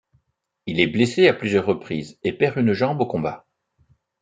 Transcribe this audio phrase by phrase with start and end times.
[0.65, 3.45] Il est blessé à plusieurs reprises et perd une jambe au combat.